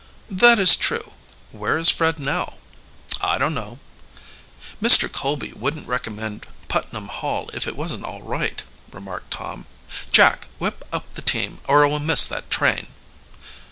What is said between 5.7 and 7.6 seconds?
recommend Putnam Hall